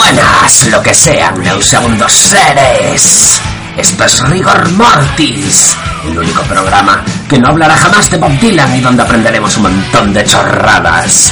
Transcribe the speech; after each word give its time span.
Buenas, 0.00 0.66
lo 0.68 0.82
que 0.82 0.94
sean, 0.94 1.34
segundos 1.62 2.10
seres. 2.10 3.38
Esto 3.76 4.04
es 4.04 4.22
Rigor 4.30 4.70
Mortis, 4.72 5.76
el 6.06 6.18
único 6.18 6.42
programa 6.44 7.04
que 7.28 7.38
no 7.38 7.48
hablará 7.50 7.76
jamás 7.76 8.10
de 8.10 8.16
Bob 8.16 8.32
Dylan 8.40 8.76
y 8.76 8.80
donde 8.80 9.02
aprenderemos 9.02 9.54
un 9.58 9.64
montón 9.64 10.14
de 10.14 10.24
chorradas. 10.24 11.30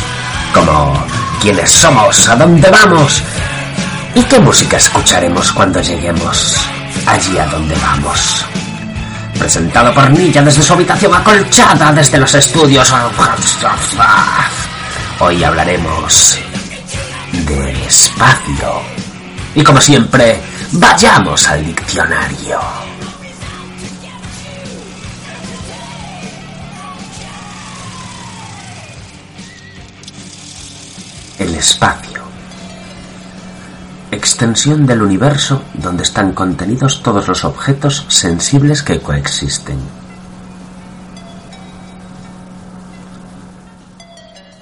Como 0.53 1.03
quiénes 1.41 1.71
somos, 1.71 2.29
a 2.29 2.37
dónde 2.37 2.69
vamos 2.69 3.23
y 4.15 4.23
qué 4.25 4.39
música 4.39 4.77
escucharemos 4.77 5.51
cuando 5.53 5.81
lleguemos 5.81 6.59
allí 7.07 7.39
a 7.39 7.47
donde 7.47 7.75
vamos. 7.77 8.45
Presentado 9.39 9.95
por 9.95 10.11
Nilla 10.11 10.43
desde 10.43 10.63
su 10.63 10.75
habitación 10.75 11.15
acolchada 11.15 11.91
desde 11.93 12.19
los 12.19 12.35
estudios. 12.35 12.93
Hoy 15.21 15.43
hablaremos 15.43 16.39
del 17.33 17.68
espacio. 17.89 18.83
Y 19.55 19.65
como 19.65 19.81
siempre, 19.81 20.41
vayamos 20.73 21.49
al 21.49 21.65
diccionario. 21.65 22.61
El 31.39 31.55
espacio. 31.55 32.21
Extensión 34.11 34.87
del 34.87 35.03
universo 35.03 35.63
donde 35.73 36.03
están 36.03 36.33
contenidos 36.33 37.03
todos 37.03 37.27
los 37.27 37.45
objetos 37.45 38.05
sensibles 38.09 38.83
que 38.83 39.01
coexisten. 39.01 39.79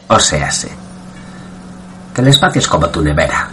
O 0.09 0.21
sea, 0.21 0.51
sé 0.51 0.86
el 2.23 2.29
espacio 2.29 2.61
es 2.61 2.69
como 2.69 2.89
tu 2.89 3.03
nevera 3.03 3.49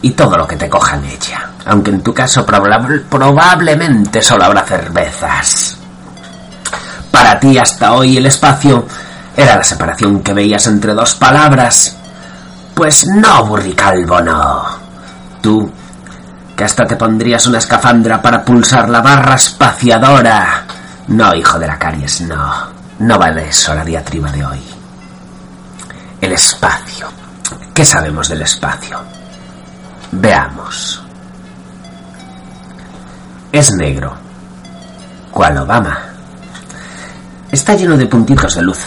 y 0.00 0.10
todo 0.12 0.36
lo 0.36 0.46
que 0.46 0.56
te 0.56 0.68
coja 0.68 0.96
en 0.96 1.04
ella, 1.04 1.50
aunque 1.66 1.90
en 1.90 2.02
tu 2.02 2.12
caso 2.12 2.44
probable- 2.44 3.04
probablemente 3.08 4.20
solo 4.20 4.44
habrá 4.44 4.62
cervezas. 4.62 5.76
Para 7.10 7.38
ti 7.38 7.58
hasta 7.58 7.92
hoy 7.92 8.16
el 8.16 8.26
espacio 8.26 8.86
era 9.36 9.56
la 9.56 9.64
separación 9.64 10.20
que 10.20 10.32
veías 10.32 10.66
entre 10.66 10.94
dos 10.94 11.14
palabras. 11.14 11.96
Pues 12.74 13.06
no, 13.06 13.44
burricalvo, 13.44 14.20
no. 14.22 14.64
Tú, 15.42 15.70
que 16.56 16.64
hasta 16.64 16.84
te 16.84 16.96
pondrías 16.96 17.46
una 17.46 17.58
escafandra 17.58 18.20
para 18.20 18.42
pulsar 18.44 18.88
la 18.88 19.00
barra 19.02 19.34
espaciadora. 19.34 20.64
No, 21.08 21.34
hijo 21.34 21.58
de 21.58 21.66
la 21.66 21.78
caries, 21.78 22.22
no. 22.22 22.66
No 23.00 23.18
vale 23.18 23.48
eso 23.48 23.74
la 23.74 23.84
diatriba 23.84 24.30
de 24.32 24.44
hoy. 24.44 24.62
El 26.20 26.32
espacio. 26.32 27.08
¿Qué 27.74 27.84
sabemos 27.84 28.28
del 28.28 28.42
espacio? 28.42 28.98
Veamos. 30.12 31.02
Es 33.50 33.70
negro. 33.72 34.14
¿Cuál 35.30 35.58
Obama? 35.58 35.98
Está 37.50 37.74
lleno 37.74 37.96
de 37.96 38.06
puntitos 38.06 38.54
de 38.54 38.62
luz. 38.62 38.80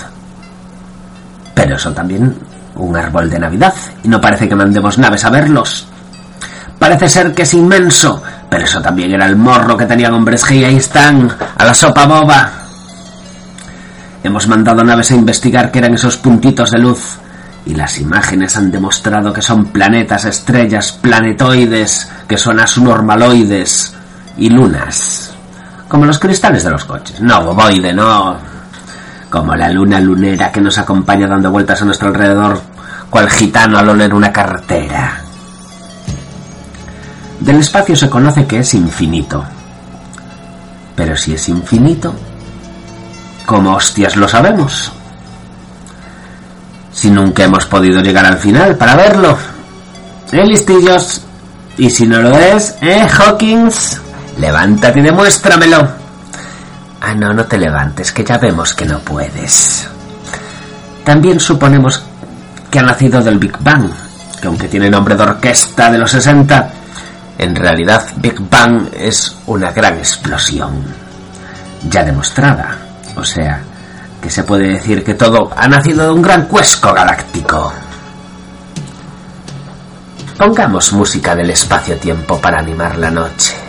Pero 1.53 1.75
eso 1.75 1.93
también 1.93 2.37
un 2.75 2.95
árbol 2.95 3.29
de 3.29 3.39
Navidad 3.39 3.73
y 4.03 4.07
no 4.07 4.19
parece 4.19 4.49
que 4.49 4.55
mandemos 4.55 4.97
naves 4.97 5.25
a 5.25 5.29
verlos. 5.29 5.87
Parece 6.77 7.07
ser 7.07 7.33
que 7.33 7.43
es 7.43 7.53
inmenso, 7.53 8.21
pero 8.49 8.65
eso 8.65 8.81
también 8.81 9.13
era 9.13 9.25
el 9.25 9.35
morro 9.35 9.77
que 9.77 9.85
tenían 9.85 10.13
hombres 10.13 10.45
G 10.45 10.71
y 10.71 10.75
están, 10.75 11.31
a 11.57 11.65
la 11.65 11.73
sopa 11.73 12.05
boba. 12.05 12.51
Hemos 14.23 14.47
mandado 14.47 14.83
naves 14.83 15.11
a 15.11 15.15
investigar 15.15 15.71
qué 15.71 15.79
eran 15.79 15.93
esos 15.93 16.17
puntitos 16.17 16.71
de 16.71 16.79
luz 16.79 17.19
y 17.65 17.73
las 17.73 17.99
imágenes 17.99 18.55
han 18.57 18.71
demostrado 18.71 19.33
que 19.33 19.41
son 19.41 19.65
planetas, 19.65 20.25
estrellas, 20.25 20.91
planetoides, 20.91 22.11
que 22.27 22.37
son 22.37 22.59
asunormaloides 22.59 23.95
y 24.37 24.49
lunas. 24.49 25.33
Como 25.87 26.05
los 26.05 26.19
cristales 26.19 26.63
de 26.63 26.69
los 26.69 26.85
coches. 26.85 27.19
No, 27.21 27.43
boboide, 27.43 27.93
no. 27.93 28.37
Como 29.29 29.55
la 29.55 29.69
luna 29.69 29.99
lunera 29.99 30.51
que 30.51 30.61
nos 30.61 30.77
acompaña 30.77 31.27
dando 31.27 31.51
vueltas 31.51 31.81
a 31.81 31.85
nuestro 31.85 32.09
alrededor, 32.09 32.61
cual 33.09 33.29
gitano 33.29 33.77
al 33.77 33.89
oler 33.89 34.13
una 34.13 34.31
carretera. 34.31 35.21
Del 37.39 37.57
espacio 37.57 37.95
se 37.95 38.09
conoce 38.09 38.45
que 38.45 38.59
es 38.59 38.73
infinito. 38.75 39.43
Pero 40.95 41.17
si 41.17 41.33
es 41.33 41.49
infinito, 41.49 42.13
¿cómo 43.45 43.75
hostias 43.75 44.15
lo 44.15 44.27
sabemos? 44.27 44.91
Si 46.95 47.11
nunca 47.11 47.43
hemos 47.43 47.65
podido 47.65 47.99
llegar 47.99 48.25
al 48.25 48.37
final 48.37 48.77
para 48.77 48.95
verlo. 48.95 49.37
¿Eh, 50.31 50.45
listillos? 50.45 51.21
Y 51.77 51.89
si 51.89 52.07
no 52.07 52.21
lo 52.21 52.31
es, 52.39 52.75
¿eh, 52.81 53.05
Hawkins? 53.05 53.99
Levántate 54.39 54.99
y 54.99 55.03
demuéstramelo. 55.03 55.87
Ah, 57.01 57.13
no, 57.13 57.33
no 57.33 57.45
te 57.45 57.57
levantes, 57.57 58.13
que 58.13 58.23
ya 58.23 58.37
vemos 58.37 58.73
que 58.73 58.85
no 58.85 58.99
puedes. 58.99 59.87
También 61.03 61.39
suponemos 61.39 62.01
que 62.71 62.79
ha 62.79 62.83
nacido 62.83 63.21
del 63.21 63.39
Big 63.39 63.57
Bang, 63.59 63.91
que 64.41 64.47
aunque 64.47 64.69
tiene 64.69 64.89
nombre 64.89 65.15
de 65.15 65.23
orquesta 65.23 65.91
de 65.91 65.97
los 65.97 66.11
60, 66.11 66.69
en 67.37 67.55
realidad 67.55 68.05
Big 68.15 68.39
Bang 68.49 68.87
es 68.97 69.35
una 69.47 69.71
gran 69.71 69.97
explosión. 69.97 70.81
Ya 71.89 72.05
demostrada. 72.05 72.77
O 73.17 73.23
sea, 73.23 73.61
que 74.25 74.31
se 74.31 74.43
puede 74.43 74.69
decir 74.69 75.03
que 75.03 75.13
todo 75.13 75.51
ha 75.55 75.67
nacido 75.67 76.05
de 76.05 76.11
un 76.11 76.21
gran 76.23 76.47
cuesco 76.47 76.91
galáctico. 76.91 77.71
Pongamos 80.35 80.93
música 80.93 81.35
del 81.35 81.51
espacio-tiempo 81.51 82.41
para 82.41 82.57
animar 82.57 82.97
la 82.97 83.11
noche. 83.11 83.64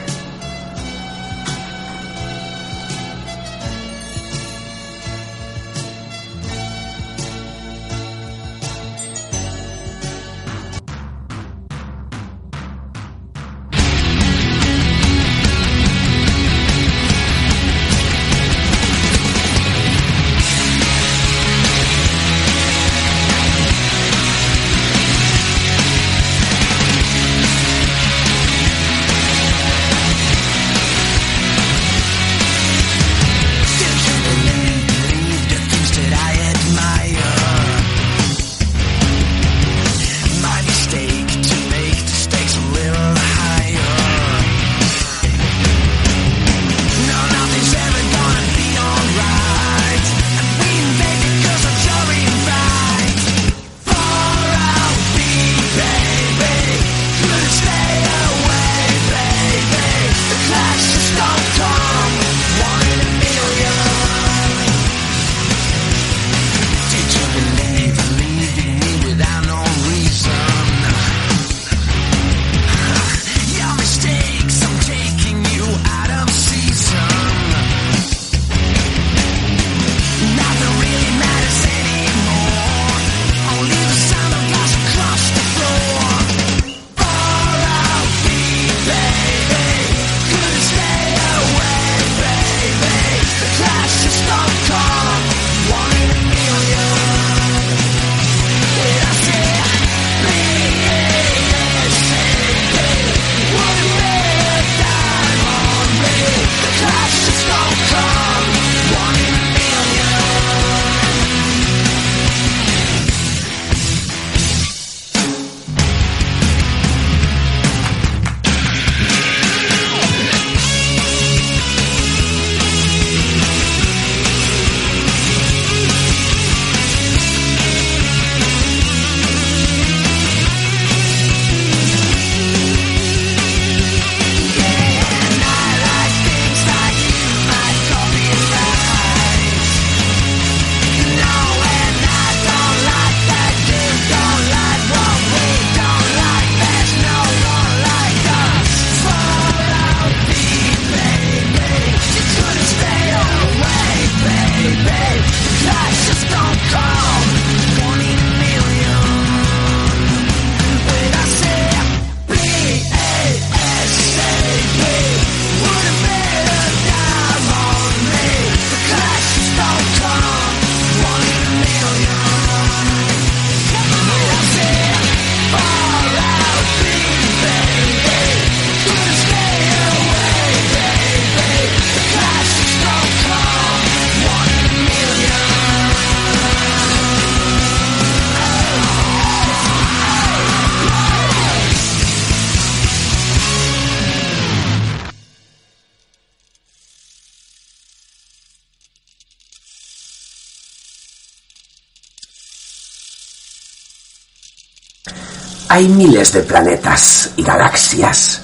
Hay 205.68 205.89
miles 205.89 206.33
de 206.33 206.42
planetas 206.42 207.30
y 207.36 207.42
galaxias, 207.42 208.41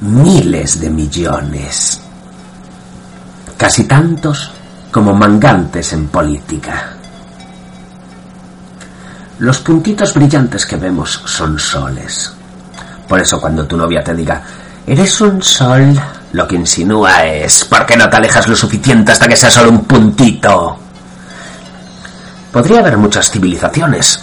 miles 0.00 0.80
de 0.80 0.90
millones, 0.90 2.00
casi 3.56 3.84
tantos 3.84 4.50
como 4.90 5.14
mangantes 5.14 5.94
en 5.94 6.08
política. 6.08 6.92
Los 9.38 9.60
puntitos 9.60 10.12
brillantes 10.12 10.66
que 10.66 10.76
vemos 10.76 11.22
son 11.24 11.58
soles. 11.58 12.32
Por 13.08 13.18
eso 13.20 13.40
cuando 13.40 13.66
tu 13.66 13.76
novia 13.76 14.04
te 14.04 14.14
diga, 14.14 14.42
eres 14.86 15.20
un 15.22 15.42
sol, 15.42 15.98
lo 16.32 16.46
que 16.46 16.56
insinúa 16.56 17.26
es, 17.26 17.64
¿por 17.64 17.86
qué 17.86 17.96
no 17.96 18.10
te 18.10 18.16
alejas 18.16 18.46
lo 18.46 18.54
suficiente 18.54 19.12
hasta 19.12 19.26
que 19.26 19.36
sea 19.36 19.50
solo 19.50 19.70
un 19.70 19.84
puntito? 19.84 20.78
Podría 22.52 22.80
haber 22.80 22.98
muchas 22.98 23.30
civilizaciones, 23.30 24.22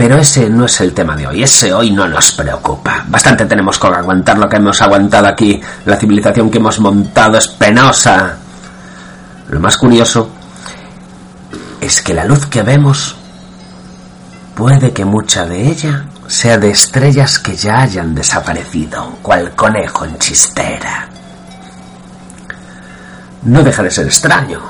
pero 0.00 0.16
ese 0.16 0.48
no 0.48 0.64
es 0.64 0.80
el 0.80 0.94
tema 0.94 1.14
de 1.14 1.26
hoy, 1.26 1.42
ese 1.42 1.74
hoy 1.74 1.90
no 1.90 2.08
nos 2.08 2.32
preocupa. 2.32 3.04
Bastante 3.08 3.44
tenemos 3.44 3.78
con 3.78 3.92
aguantar 3.92 4.38
lo 4.38 4.48
que 4.48 4.56
hemos 4.56 4.80
aguantado 4.80 5.26
aquí. 5.26 5.60
La 5.84 5.96
civilización 5.96 6.50
que 6.50 6.56
hemos 6.56 6.80
montado 6.80 7.36
es 7.36 7.46
penosa. 7.48 8.34
Lo 9.50 9.60
más 9.60 9.76
curioso 9.76 10.30
es 11.82 12.00
que 12.00 12.14
la 12.14 12.24
luz 12.24 12.46
que 12.46 12.62
vemos 12.62 13.14
puede 14.54 14.94
que 14.94 15.04
mucha 15.04 15.44
de 15.44 15.68
ella 15.68 16.06
sea 16.26 16.56
de 16.56 16.70
estrellas 16.70 17.38
que 17.38 17.54
ya 17.54 17.82
hayan 17.82 18.14
desaparecido, 18.14 19.18
cual 19.20 19.50
conejo 19.54 20.06
en 20.06 20.18
chistera. 20.18 21.10
No 23.42 23.62
deja 23.62 23.82
de 23.82 23.90
ser 23.90 24.06
extraño. 24.06 24.62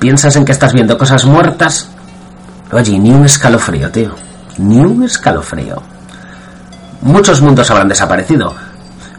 Piensas 0.00 0.34
en 0.34 0.44
que 0.44 0.50
estás 0.50 0.72
viendo 0.72 0.98
cosas 0.98 1.24
muertas. 1.24 1.90
Oye, 2.72 2.98
ni 2.98 3.10
un 3.10 3.24
escalofrío, 3.24 3.90
tío. 3.90 4.14
Ni 4.58 4.78
un 4.78 5.02
escalofrío. 5.04 5.82
Muchos 7.02 7.40
mundos 7.40 7.70
habrán 7.70 7.88
desaparecido. 7.88 8.54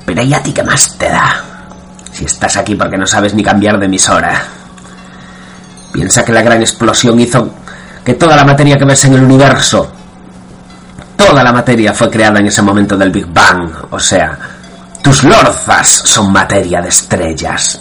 Pero 0.06 0.22
¿y 0.22 0.34
a 0.34 0.44
ti 0.44 0.52
qué 0.52 0.64
más 0.64 0.98
te 0.98 1.10
da? 1.10 1.44
Si 2.12 2.26
estás 2.26 2.58
aquí 2.58 2.76
porque 2.76 2.98
no 2.98 3.08
sabes 3.08 3.34
ni 3.34 3.44
cambiar 3.44 3.80
de 3.80 3.86
emisora. 3.86 4.44
Piensa 5.92 6.24
que 6.24 6.34
la 6.34 6.42
gran 6.42 6.62
explosión 6.62 7.20
hizo 7.20 7.50
que 8.04 8.14
toda 8.14 8.36
la 8.36 8.44
materia 8.44 8.78
que 8.78 8.86
ves 8.86 9.06
en 9.06 9.14
el 9.14 9.24
universo, 9.24 9.92
toda 11.16 11.44
la 11.44 11.52
materia 11.52 11.94
fue 11.94 12.10
creada 12.10 12.40
en 12.40 12.48
ese 12.48 12.62
momento 12.62 12.96
del 12.98 13.12
Big 13.12 13.28
Bang. 13.28 13.72
O 13.90 14.00
sea, 14.00 14.38
tus 15.02 15.24
lorzas 15.24 15.88
son 15.88 16.32
materia 16.32 16.82
de 16.82 16.90
estrellas. 16.90 17.80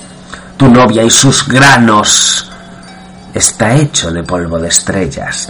Tu 0.56 0.68
novia 0.68 1.02
y 1.02 1.10
sus 1.10 1.46
granos 1.46 2.47
está 3.38 3.74
hecho 3.74 4.10
de 4.10 4.22
polvo 4.22 4.58
de 4.58 4.68
estrellas. 4.68 5.48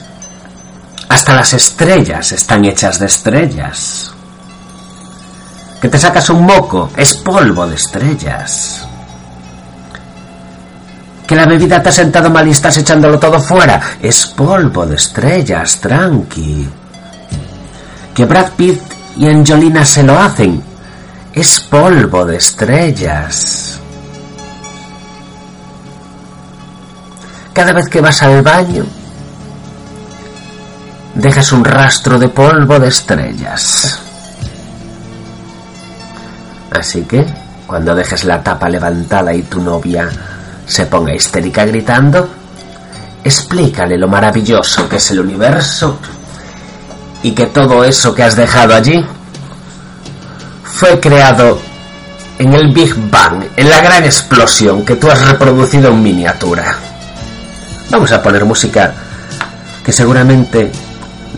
Hasta 1.09 1.35
las 1.35 1.53
estrellas 1.55 2.33
están 2.33 2.65
hechas 2.65 2.99
de 2.99 3.07
estrellas. 3.07 4.13
Que 5.81 5.89
te 5.89 5.99
sacas 5.99 6.29
un 6.31 6.45
moco 6.45 6.91
es 6.97 7.15
polvo 7.15 7.67
de 7.67 7.77
estrellas. 7.77 8.85
Que 11.27 11.37
la 11.37 11.47
bebida 11.47 11.83
te 11.83 11.89
ha 11.89 11.93
sentado 11.93 12.31
mal 12.31 12.47
y 12.47 12.51
estás 12.51 12.77
echándolo 12.79 13.19
todo 13.19 13.41
fuera 13.41 13.81
es 14.03 14.27
polvo 14.27 14.87
de 14.87 14.97
estrellas, 14.97 15.81
tranqui. 15.81 16.69
Que 18.15 18.25
Brad 18.25 18.53
Pitt 18.57 18.81
y 19.17 19.27
Angelina 19.27 19.85
se 19.85 20.03
lo 20.03 20.19
hacen 20.19 20.63
es 21.33 21.61
polvo 21.61 22.25
de 22.25 22.37
estrellas. 22.37 23.78
Cada 27.59 27.73
vez 27.73 27.89
que 27.89 28.01
vas 28.01 28.23
al 28.23 28.41
baño, 28.41 28.87
dejas 31.17 31.51
un 31.51 31.65
rastro 31.65 32.17
de 32.17 32.29
polvo 32.29 32.79
de 32.79 32.87
estrellas. 32.87 33.99
Así 36.71 37.03
que, 37.03 37.27
cuando 37.67 37.97
dejes 37.97 38.23
la 38.23 38.45
tapa 38.45 38.69
levantada 38.69 39.35
y 39.35 39.43
tu 39.43 39.61
novia 39.61 40.09
se 40.69 40.87
ponga 40.87 41.13
histérica 41.13 41.65
gritando, 41.65 42.29
explícale 43.25 43.99
lo 43.99 44.07
maravilloso 44.07 44.89
que 44.89 44.99
es 44.99 45.11
el 45.11 45.19
universo 45.19 45.99
y 47.25 47.33
que 47.33 47.47
todo 47.47 47.83
eso 47.83 48.15
que 48.15 48.23
has 48.23 48.37
dejado 48.37 48.77
allí 48.77 49.05
fue 50.63 51.01
creado 51.01 51.59
en 52.39 52.55
el 52.55 52.73
Big 52.73 52.95
Bang, 53.11 53.49
en 53.57 53.69
la 53.69 53.81
gran 53.81 54.05
explosión 54.05 54.85
que 54.85 54.95
tú 54.95 55.11
has 55.11 55.27
reproducido 55.27 55.89
en 55.89 56.01
miniatura. 56.01 56.88
Vamos 57.91 58.13
a 58.13 58.23
poner 58.23 58.45
música 58.45 58.93
que 59.85 59.93
seguramente 59.93 60.71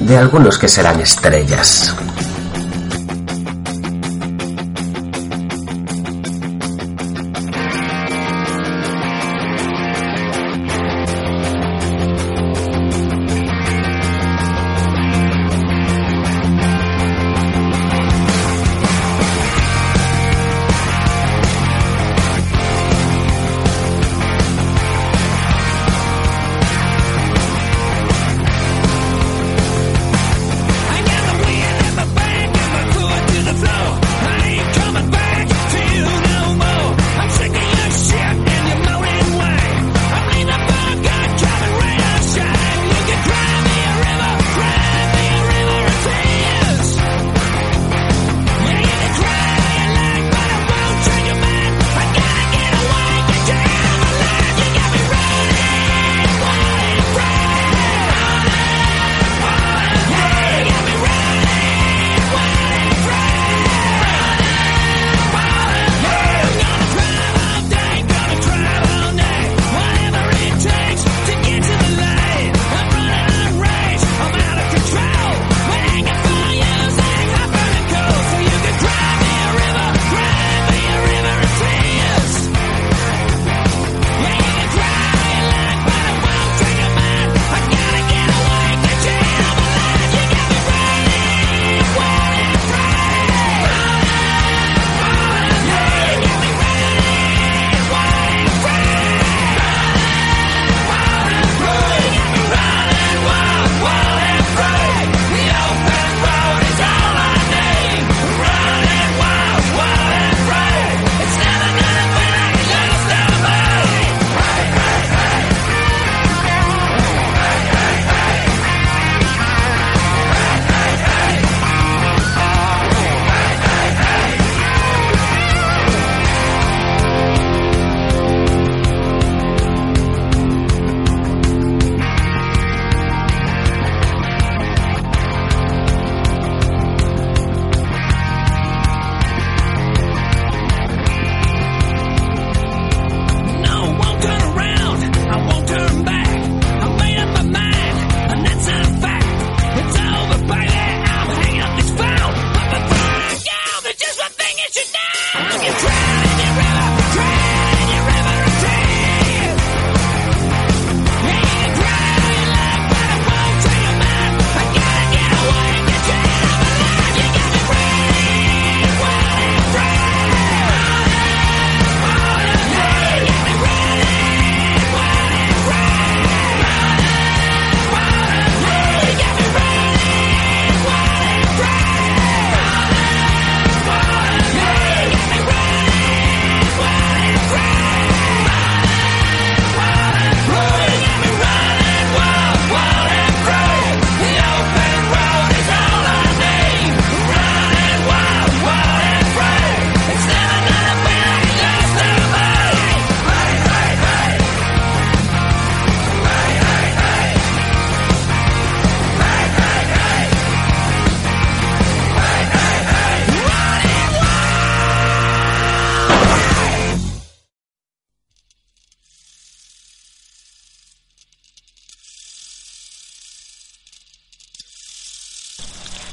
de 0.00 0.16
algunos 0.18 0.58
que 0.58 0.68
serán 0.68 1.00
estrellas. 1.00 1.94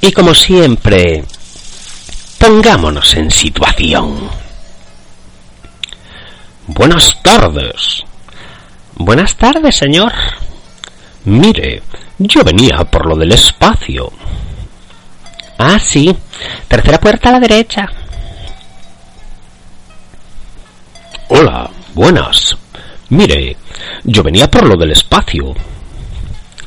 Y 0.08 0.12
como 0.12 0.32
siempre, 0.32 1.22
pongámonos 2.38 3.14
en 3.14 3.30
situación. 3.30 4.30
Buenas 6.66 7.14
tardes. 7.22 8.04
Buenas 8.94 9.36
tardes, 9.36 9.76
señor. 9.76 10.10
Mire, 11.26 11.82
yo 12.16 12.42
venía 12.42 12.78
por 12.90 13.04
lo 13.04 13.16
del 13.16 13.32
espacio. 13.32 14.10
Ah, 15.58 15.78
sí. 15.78 16.16
Tercera 16.68 16.98
puerta 16.98 17.28
a 17.28 17.32
la 17.32 17.40
derecha. 17.40 17.86
Hola, 21.28 21.68
buenas. 21.92 22.56
Mire, 23.10 23.58
yo 24.04 24.22
venía 24.22 24.50
por 24.50 24.66
lo 24.66 24.74
del 24.76 24.92
espacio. 24.92 25.54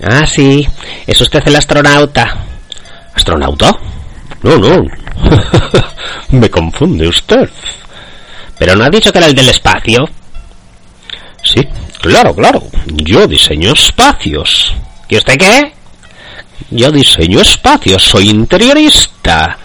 Ah, 0.04 0.28
sí. 0.28 0.68
Es 1.08 1.20
usted 1.20 1.42
el 1.48 1.56
astronauta. 1.56 2.51
¿Astronauta? 3.14 3.76
No, 4.44 4.58
no. 4.58 4.84
Me 6.30 6.50
confunde 6.50 7.08
usted. 7.08 7.50
¿Pero 8.58 8.76
no 8.76 8.86
ha 8.86 8.90
dicho 8.90 9.12
que 9.12 9.18
era 9.18 9.28
el 9.28 9.36
del 9.36 9.50
espacio? 9.50 10.08
Sí, 11.44 11.62
claro, 12.00 12.34
claro. 12.34 12.62
Yo 12.86 13.28
diseño 13.28 13.74
espacios. 13.74 14.74
¿Y 15.10 15.18
usted 15.18 15.38
qué? 15.38 15.74
Yo 16.70 16.92
diseño 16.92 17.42
espacios, 17.42 18.04
soy 18.04 18.30
interiorista. 18.30 19.58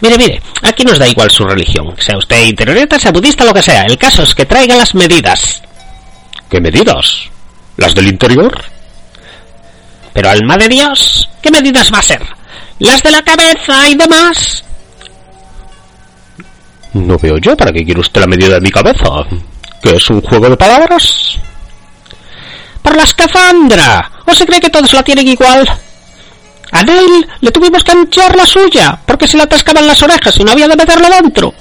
Mire, 0.00 0.18
mire, 0.18 0.42
aquí 0.62 0.84
nos 0.84 0.98
da 0.98 1.08
igual 1.08 1.30
su 1.30 1.44
religión, 1.44 1.94
sea 1.98 2.18
usted 2.18 2.44
interiorista, 2.44 2.98
sea 2.98 3.10
budista, 3.10 3.44
lo 3.44 3.54
que 3.54 3.62
sea. 3.62 3.82
El 3.82 3.96
caso 3.96 4.22
es 4.22 4.34
que 4.34 4.44
traiga 4.44 4.76
las 4.76 4.94
medidas. 4.94 5.62
¿Qué 6.50 6.60
medidas? 6.60 7.22
¿Las 7.76 7.94
del 7.94 8.08
interior? 8.08 8.62
Pero 10.12 10.30
alma 10.30 10.56
de 10.56 10.68
Dios, 10.68 11.28
¿qué 11.42 11.50
medidas 11.50 11.92
va 11.92 11.98
a 11.98 12.02
ser? 12.02 12.35
¿Las 12.78 13.02
de 13.02 13.10
la 13.10 13.22
cabeza 13.22 13.88
y 13.88 13.94
demás? 13.94 14.64
No 16.92 17.18
veo 17.18 17.38
yo 17.38 17.56
para 17.56 17.72
qué 17.72 17.84
quiere 17.84 18.00
usted 18.00 18.20
la 18.20 18.26
medida 18.26 18.54
de 18.54 18.60
mi 18.60 18.70
cabeza. 18.70 19.04
¿Que 19.82 19.96
es 19.96 20.10
un 20.10 20.20
juego 20.22 20.48
de 20.48 20.56
palabras? 20.56 21.38
Por 22.82 22.96
la 22.96 23.02
escafandra. 23.04 24.10
¿O 24.26 24.34
se 24.34 24.46
cree 24.46 24.60
que 24.60 24.70
todos 24.70 24.92
la 24.92 25.02
tienen 25.02 25.28
igual? 25.28 25.66
A 26.72 26.82
Neil 26.82 27.26
le 27.40 27.50
tuvimos 27.50 27.84
que 27.84 27.92
anchar 27.92 28.34
la 28.36 28.44
suya, 28.44 28.98
porque 29.06 29.28
se 29.28 29.36
le 29.36 29.44
atascaban 29.44 29.86
las 29.86 30.02
orejas 30.02 30.36
y 30.38 30.44
no 30.44 30.52
había 30.52 30.68
de 30.68 30.76
meterlo 30.76 31.08
dentro. 31.08 31.54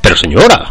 Pero 0.00 0.16
señora, 0.16 0.70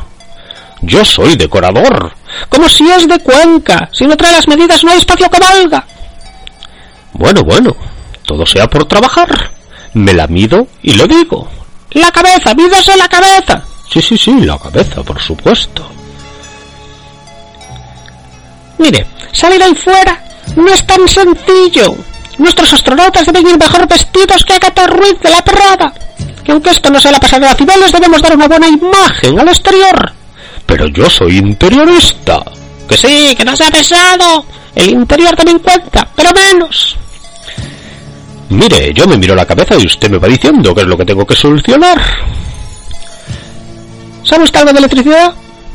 yo 0.81 1.03
soy 1.03 1.35
decorador. 1.35 2.13
Como 2.49 2.69
si 2.69 2.89
es 2.89 3.07
de 3.07 3.19
Cuenca. 3.19 3.89
Si 3.91 4.05
no 4.05 4.15
trae 4.15 4.31
las 4.31 4.47
medidas 4.47 4.83
no 4.83 4.91
hay 4.91 4.99
espacio 4.99 5.29
que 5.29 5.39
valga. 5.39 5.85
Bueno, 7.13 7.43
bueno, 7.43 7.75
todo 8.23 8.45
sea 8.45 8.67
por 8.67 8.85
trabajar. 8.85 9.51
Me 9.93 10.13
la 10.13 10.27
mido 10.27 10.67
y 10.81 10.93
lo 10.93 11.07
digo. 11.07 11.47
La 11.91 12.11
cabeza, 12.11 12.53
mídase 12.53 12.97
la 12.97 13.07
cabeza. 13.07 13.63
Sí, 13.91 14.01
sí, 14.01 14.17
sí, 14.17 14.33
la 14.41 14.57
cabeza, 14.57 15.03
por 15.03 15.21
supuesto. 15.21 15.87
Mire, 18.79 19.05
salir 19.31 19.61
ahí 19.61 19.75
fuera 19.75 20.19
no 20.55 20.71
es 20.71 20.85
tan 20.85 21.07
sencillo. 21.07 21.95
Nuestros 22.37 22.73
astronautas 22.73 23.25
deben 23.25 23.47
ir 23.47 23.57
mejor 23.57 23.87
vestidos 23.87 24.43
que 24.43 24.53
Agatha 24.53 24.87
Ruiz 24.87 25.19
de 25.21 25.29
la 25.29 25.43
Perrada. 25.43 25.93
Que 26.43 26.51
aunque 26.51 26.71
esto 26.71 26.89
no 26.89 26.99
sea 26.99 27.11
la 27.11 27.19
pasada 27.19 27.51
a 27.51 27.55
Cibeles, 27.55 27.91
debemos 27.91 28.21
dar 28.21 28.35
una 28.35 28.47
buena 28.47 28.67
imagen 28.67 29.39
al 29.39 29.47
exterior. 29.47 30.11
Pero 30.65 30.87
yo 30.87 31.09
soy 31.09 31.37
interiorista. 31.37 32.43
Que 32.89 32.97
sí, 32.97 33.35
que 33.37 33.45
no 33.45 33.55
sea 33.55 33.69
pesado. 33.69 34.45
El 34.75 34.89
interior 34.89 35.35
también 35.35 35.59
cuenta, 35.59 36.07
pero 36.15 36.31
menos. 36.33 36.97
Mire, 38.53 38.93
yo 38.93 39.07
me 39.07 39.17
miro 39.17 39.33
la 39.33 39.47
cabeza 39.47 39.75
y 39.79 39.87
usted 39.87 40.11
me 40.11 40.19
va 40.19 40.27
diciendo 40.27 40.75
qué 40.75 40.81
es 40.81 40.87
lo 40.87 40.95
que 40.95 41.05
tengo 41.05 41.25
que 41.25 41.35
solucionar. 41.35 41.99
¿Sabe 44.23 44.43
usted 44.43 44.59
algo 44.59 44.73
de 44.73 44.77
electricidad? 44.77 45.33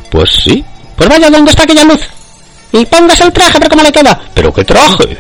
Pues 0.08 0.30
sí. 0.44 0.64
Pues 0.94 1.08
vaya, 1.08 1.28
¿dónde 1.28 1.50
está 1.50 1.64
aquella 1.64 1.82
luz? 1.82 2.00
Y 2.73 2.87
póngase 2.87 3.25
el 3.25 3.32
traje, 3.32 3.58
pero 3.58 3.70
cómo 3.70 3.82
le 3.82 3.90
queda. 3.90 4.20
¿Pero 4.32 4.54
qué 4.54 4.64
traje? 4.64 5.18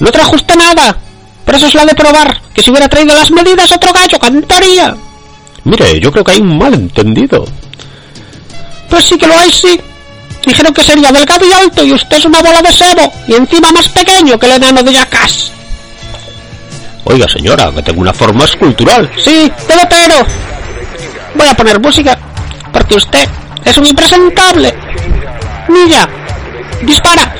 No 0.00 0.10
trajo 0.10 0.34
usted 0.34 0.56
nada. 0.56 0.98
Pero 1.44 1.58
eso 1.58 1.68
es 1.68 1.74
la 1.74 1.84
de 1.84 1.94
probar. 1.94 2.42
Que 2.52 2.60
si 2.60 2.70
hubiera 2.70 2.88
traído 2.88 3.14
las 3.14 3.30
medidas, 3.30 3.70
otro 3.70 3.92
gallo 3.92 4.18
cantaría. 4.18 4.96
Mire, 5.62 6.00
yo 6.00 6.10
creo 6.10 6.24
que 6.24 6.32
hay 6.32 6.40
un 6.40 6.58
malentendido. 6.58 7.44
Pues 8.90 9.04
sí 9.04 9.16
que 9.16 9.28
lo 9.28 9.38
hay, 9.38 9.52
sí. 9.52 9.80
Dijeron 10.44 10.74
que 10.74 10.82
sería 10.82 11.12
delgado 11.12 11.46
y 11.46 11.52
alto 11.52 11.84
y 11.84 11.92
usted 11.92 12.16
es 12.16 12.24
una 12.24 12.42
bola 12.42 12.62
de 12.62 12.72
sebo 12.72 13.12
y 13.28 13.34
encima 13.34 13.70
más 13.70 13.88
pequeño 13.90 14.36
que 14.38 14.46
el 14.46 14.52
enano 14.52 14.82
de 14.82 14.92
Jackass. 14.92 15.52
Oiga, 17.08 17.28
señora, 17.28 17.70
que 17.72 17.82
tengo 17.82 18.00
una 18.00 18.12
forma 18.12 18.44
escultural. 18.44 19.10
Sí, 19.16 19.50
pero. 19.88 20.26
Voy 21.34 21.46
a 21.48 21.54
poner 21.54 21.80
música 21.80 22.18
porque 22.72 22.96
usted 22.96 23.28
es 23.64 23.76
un 23.78 23.86
impresentable. 23.86 24.74
Milla, 25.68 26.08
dispara. 26.82 27.32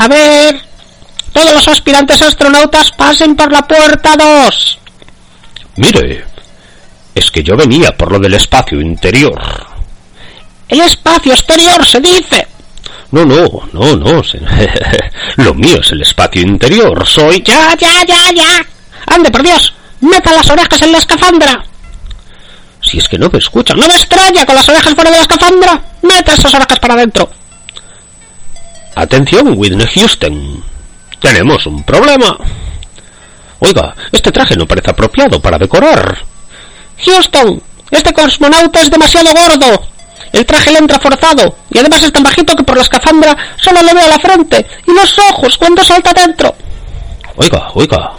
A 0.00 0.08
ver, 0.08 0.58
todos 1.30 1.52
los 1.52 1.68
aspirantes 1.68 2.22
astronautas 2.22 2.90
pasen 2.92 3.36
por 3.36 3.52
la 3.52 3.60
puerta 3.68 4.16
2. 4.16 4.78
Mire, 5.76 6.24
es 7.14 7.30
que 7.30 7.42
yo 7.42 7.54
venía 7.54 7.94
por 7.94 8.10
lo 8.10 8.18
del 8.18 8.32
espacio 8.32 8.80
interior. 8.80 9.38
El 10.70 10.80
espacio 10.80 11.34
exterior 11.34 11.84
se 11.84 12.00
dice. 12.00 12.48
No, 13.10 13.26
no, 13.26 13.46
no, 13.74 13.94
no. 13.94 14.22
Lo 15.36 15.52
mío 15.52 15.76
es 15.82 15.92
el 15.92 16.00
espacio 16.00 16.40
interior. 16.40 17.06
Soy... 17.06 17.42
Ya, 17.42 17.76
ya, 17.78 18.02
ya, 18.06 18.32
ya. 18.34 18.66
Ande, 19.06 19.30
por 19.30 19.42
Dios. 19.42 19.74
Meta 20.00 20.32
las 20.32 20.48
orejas 20.48 20.80
en 20.80 20.92
la 20.92 20.98
escafandra. 20.98 21.62
Si 22.80 22.96
es 22.96 23.06
que 23.06 23.18
no 23.18 23.28
me 23.28 23.38
escuchan, 23.38 23.78
no 23.78 23.86
me 23.86 23.96
extraña 23.96 24.46
con 24.46 24.54
las 24.54 24.66
orejas 24.66 24.94
fuera 24.94 25.10
de 25.10 25.16
la 25.16 25.22
escafandra. 25.24 25.82
Meta 26.00 26.32
esas 26.32 26.54
orejas 26.54 26.78
para 26.78 26.94
adentro. 26.94 27.30
Atención, 29.00 29.54
Whitney 29.56 29.86
Houston. 29.94 30.62
Tenemos 31.20 31.64
un 31.64 31.82
problema. 31.84 32.36
Oiga, 33.60 33.94
este 34.12 34.30
traje 34.30 34.54
no 34.56 34.66
parece 34.66 34.90
apropiado 34.90 35.40
para 35.40 35.56
decorar. 35.56 36.18
Houston, 37.06 37.62
este 37.90 38.12
cosmonauta 38.12 38.82
es 38.82 38.90
demasiado 38.90 39.30
gordo. 39.32 39.82
El 40.34 40.44
traje 40.44 40.70
le 40.70 40.80
entra 40.80 40.98
forzado 40.98 41.56
y 41.70 41.78
además 41.78 42.02
es 42.02 42.12
tan 42.12 42.22
bajito 42.22 42.54
que 42.54 42.62
por 42.62 42.76
la 42.76 42.82
escafandra 42.82 43.34
solo 43.56 43.82
le 43.82 43.94
veo 43.94 44.06
la 44.06 44.18
frente 44.18 44.66
y 44.86 44.92
los 44.92 45.18
ojos 45.30 45.56
cuando 45.56 45.82
salta 45.82 46.12
dentro. 46.12 46.54
Oiga, 47.36 47.68
oiga. 47.72 48.12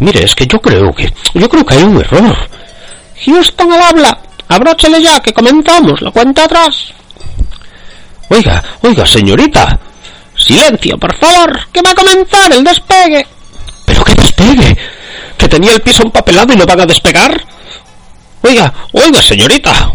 Mire, 0.00 0.24
es 0.24 0.34
que 0.34 0.46
yo 0.48 0.60
creo 0.60 0.92
que 0.92 1.12
yo 1.34 1.48
creo 1.48 1.64
que 1.64 1.74
hay 1.76 1.84
un 1.84 2.00
error. 2.00 2.36
Houston 3.24 3.72
al 3.72 3.82
habla. 3.82 4.18
Abróchele 4.48 5.00
ya 5.00 5.20
que 5.20 5.32
comenzamos 5.32 6.02
la 6.02 6.10
cuenta 6.10 6.42
atrás. 6.42 6.92
Oiga, 8.30 8.64
oiga, 8.82 9.06
señorita. 9.06 9.78
Silencio, 10.38 10.96
por 10.96 11.14
favor, 11.16 11.68
que 11.72 11.82
va 11.82 11.90
a 11.90 11.94
comenzar 11.94 12.52
el 12.52 12.64
despegue. 12.64 13.26
¿Pero 13.84 14.04
qué 14.04 14.14
despegue? 14.14 14.76
¿Que 15.36 15.48
tenía 15.48 15.72
el 15.72 15.80
piso 15.80 16.04
empapelado 16.04 16.52
y 16.52 16.56
lo 16.56 16.64
van 16.64 16.80
a 16.80 16.86
despegar? 16.86 17.44
Oiga, 18.42 18.72
oiga, 18.92 19.20
señorita. 19.20 19.92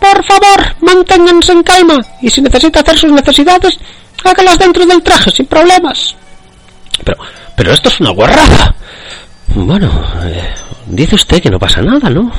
Por 0.00 0.24
favor, 0.24 0.76
manténganse 0.80 1.52
en 1.52 1.62
calma 1.62 1.98
y 2.20 2.30
si 2.30 2.40
necesita 2.40 2.80
hacer 2.80 2.98
sus 2.98 3.12
necesidades, 3.12 3.78
hágalas 4.24 4.58
dentro 4.58 4.84
del 4.86 5.02
traje 5.02 5.30
sin 5.30 5.46
problemas. 5.46 6.16
Pero, 7.04 7.18
pero 7.56 7.72
esto 7.72 7.88
es 7.88 8.00
una 8.00 8.10
guarrada. 8.10 8.74
Bueno, 9.54 10.04
eh, 10.24 10.54
dice 10.86 11.14
usted 11.14 11.42
que 11.42 11.50
no 11.50 11.58
pasa 11.58 11.82
nada, 11.82 12.08
¿no? 12.08 12.32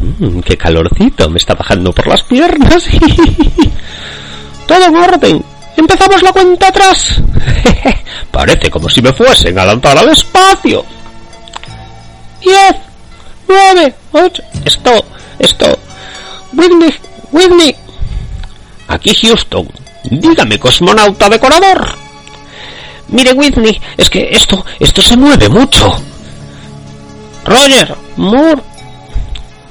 Mm, 0.00 0.40
qué 0.40 0.56
calorcito 0.56 1.28
me 1.28 1.38
está 1.38 1.54
bajando 1.54 1.92
por 1.92 2.06
las 2.06 2.22
piernas. 2.22 2.84
Todo 4.66 4.84
en 4.86 4.96
orden. 4.96 5.44
Empezamos 5.76 6.22
la 6.22 6.32
cuenta 6.32 6.68
atrás. 6.68 7.20
Parece 8.30 8.70
como 8.70 8.88
si 8.88 9.02
me 9.02 9.12
fuesen 9.12 9.58
a 9.58 9.66
lanzar 9.66 9.96
al 9.98 10.08
espacio. 10.10 10.84
Diez, 12.40 12.76
nueve, 13.48 13.94
ocho. 14.12 14.42
Esto, 14.64 15.04
esto. 15.38 15.78
Whitney, 16.52 16.94
Whitney. 17.32 17.76
Aquí 18.88 19.14
Houston. 19.14 19.68
Dígame, 20.04 20.58
cosmonauta 20.58 21.28
decorador. 21.28 21.96
Mire, 23.08 23.32
Whitney, 23.32 23.80
es 23.96 24.08
que 24.08 24.28
esto, 24.30 24.64
esto 24.78 25.02
se 25.02 25.16
mueve 25.16 25.48
mucho. 25.48 25.92
Roger, 27.44 27.96
Moore. 28.16 28.62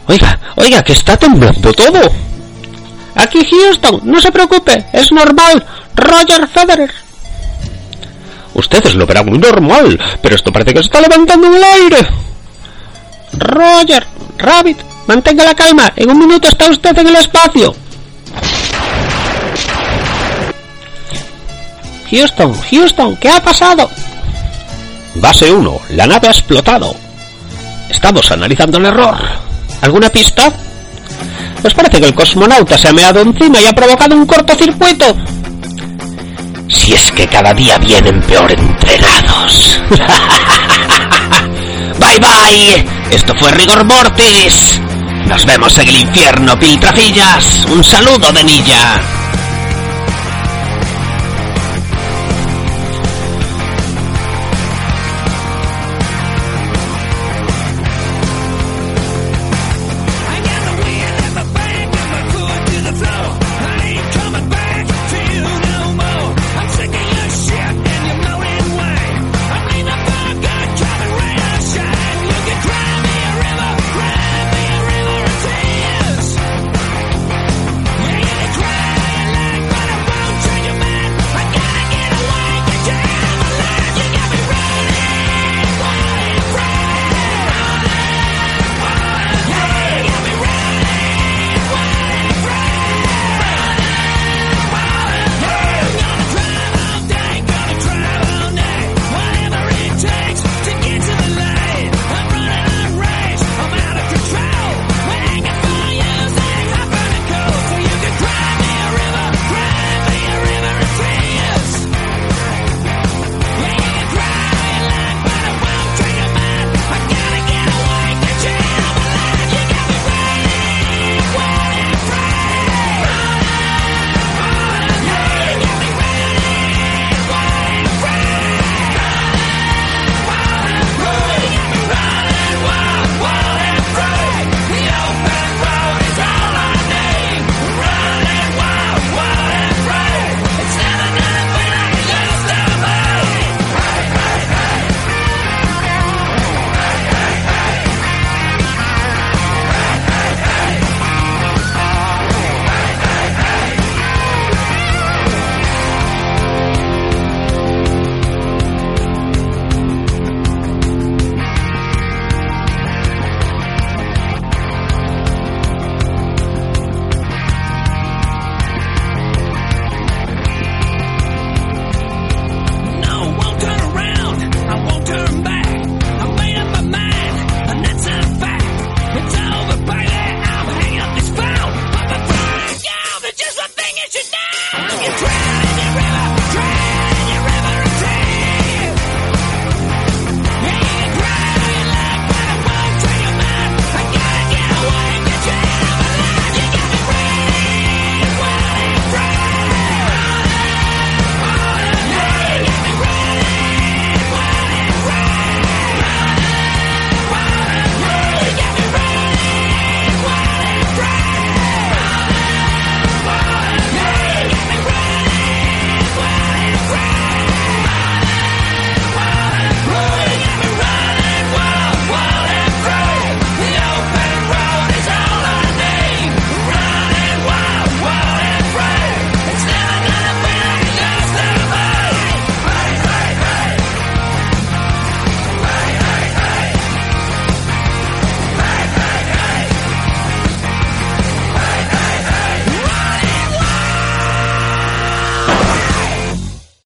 Oiga, 0.07 0.39
oiga, 0.55 0.83
que 0.83 0.93
está 0.93 1.15
temblando 1.17 1.71
todo. 1.73 2.01
Aquí 3.15 3.39
Houston, 3.45 4.01
no 4.03 4.19
se 4.19 4.31
preocupe, 4.31 4.85
es 4.93 5.11
normal. 5.11 5.65
Roger 6.09 6.47
Federer. 6.47 6.91
Ustedes 8.53 8.95
lo 8.95 9.05
verán 9.05 9.27
muy 9.27 9.37
normal, 9.37 9.99
pero 10.21 10.35
esto 10.35 10.51
parece 10.51 10.73
que 10.73 10.79
se 10.79 10.85
está 10.85 11.01
levantando 11.01 11.47
en 11.47 11.53
el 11.55 11.63
aire. 11.63 12.07
Roger, 13.33 14.05
Rabbit, 14.37 14.79
mantenga 15.07 15.43
la 15.43 15.53
calma. 15.53 15.93
En 15.95 16.09
un 16.09 16.17
minuto 16.17 16.47
está 16.47 16.69
usted 16.69 16.97
en 16.97 17.07
el 17.07 17.15
espacio. 17.15 17.75
Houston, 22.09 22.53
Houston, 22.71 23.15
¿qué 23.17 23.29
ha 23.29 23.39
pasado? 23.39 23.89
Base 25.15 25.51
1, 25.51 25.81
la 25.91 26.07
nave 26.07 26.27
ha 26.27 26.31
explotado. 26.31 26.95
Estamos 27.87 28.31
analizando 28.31 28.77
el 28.79 28.85
error. 28.85 29.17
¿Alguna 29.81 30.09
pista? 30.09 30.51
Pues 31.61 31.73
parece 31.73 31.99
que 31.99 32.07
el 32.07 32.15
cosmonauta 32.15 32.77
se 32.77 32.87
ha 32.87 32.93
meado 32.93 33.21
encima 33.21 33.61
y 33.61 33.65
ha 33.65 33.73
provocado 33.73 34.15
un 34.15 34.25
cortocircuito. 34.25 35.15
Si 36.69 36.93
es 36.93 37.11
que 37.11 37.27
cada 37.27 37.53
día 37.53 37.77
vienen 37.79 38.21
peor 38.21 38.49
entrenados. 38.51 39.81
bye 41.99 42.19
bye. 42.19 42.85
Esto 43.09 43.33
fue 43.35 43.51
Rigor 43.51 43.83
Mortis. 43.85 44.79
Nos 45.25 45.45
vemos 45.45 45.77
en 45.79 45.89
el 45.89 45.97
infierno, 45.97 46.57
piltrafillas. 46.59 47.65
Un 47.65 47.83
saludo 47.83 48.31
de 48.31 48.43
Nilla. 48.43 49.01